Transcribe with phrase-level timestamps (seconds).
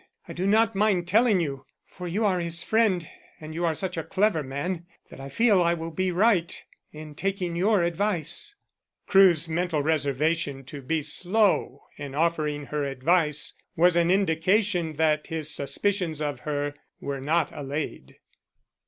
[0.27, 3.07] I do not mind telling you, for you are his friend,
[3.39, 6.59] and you are such a clever man that I feel I will be right
[6.91, 8.55] in taking your advice."
[9.05, 15.53] Crewe's mental reservation to be slow in offering her advice was an indication that his
[15.53, 18.17] suspicions of her were not allayed.